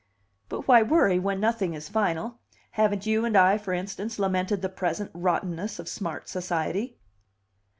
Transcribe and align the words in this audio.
But 0.49 0.67
why 0.67 0.81
worry, 0.81 1.19
when 1.19 1.39
nothing 1.39 1.75
is 1.75 1.87
final? 1.87 2.39
Haven't 2.71 3.05
you 3.05 3.23
and 3.23 3.37
I, 3.37 3.59
for 3.59 3.71
instance, 3.71 4.17
lamented 4.17 4.63
the 4.63 4.67
present 4.69 5.11
rottenness 5.13 5.77
of 5.77 5.87
smart 5.87 6.27
society? 6.27 6.97